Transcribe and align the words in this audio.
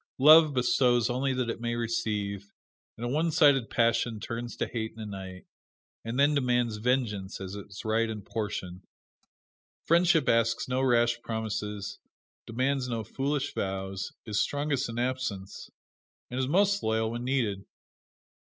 Love 0.17 0.55
bestows 0.55 1.11
only 1.11 1.31
that 1.31 1.51
it 1.51 1.61
may 1.61 1.75
receive, 1.75 2.51
and 2.97 3.05
a 3.05 3.07
one 3.07 3.29
sided 3.29 3.69
passion 3.69 4.19
turns 4.19 4.55
to 4.55 4.65
hate 4.67 4.93
in 4.93 4.99
a 4.99 5.05
night, 5.05 5.45
and 6.03 6.19
then 6.19 6.33
demands 6.33 6.77
vengeance 6.77 7.39
as 7.39 7.53
its 7.53 7.85
right 7.85 8.09
and 8.09 8.25
portion. 8.25 8.81
Friendship 9.85 10.27
asks 10.27 10.67
no 10.67 10.81
rash 10.81 11.21
promises, 11.21 11.99
demands 12.47 12.89
no 12.89 13.03
foolish 13.03 13.53
vows, 13.53 14.11
is 14.25 14.39
strongest 14.41 14.89
in 14.89 14.97
absence, 14.97 15.69
and 16.31 16.49
most 16.49 16.81
loyal 16.81 17.11
when 17.11 17.23
needed. 17.23 17.63